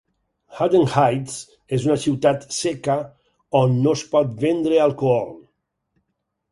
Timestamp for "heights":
0.95-1.35